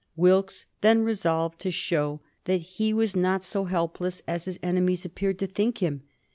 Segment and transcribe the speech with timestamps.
[0.15, 5.37] Wilkes then resolved to show that he was not so helpless as his enemies appeared
[5.37, 6.01] to think him.